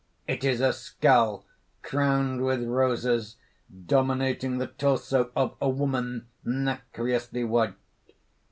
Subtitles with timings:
[0.35, 1.45] __It is a skull,
[1.83, 3.35] crowned with roses,
[3.85, 7.75] dominating the torso of a woman nacreously white.